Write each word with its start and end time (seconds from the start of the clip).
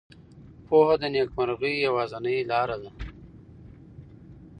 پوهه 0.65 0.95
د 1.01 1.03
نېکمرغۍ 1.13 1.75
یوازینۍ 1.87 2.37
لاره 2.49 2.77
ده. 2.81 2.91